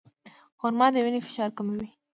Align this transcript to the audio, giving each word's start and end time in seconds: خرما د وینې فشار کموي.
خرما 0.59 0.87
د 0.93 0.95
وینې 1.03 1.19
فشار 1.25 1.49
کموي. 1.57 1.89